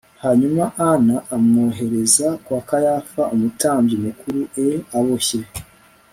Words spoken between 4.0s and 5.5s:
mukuru e aboshye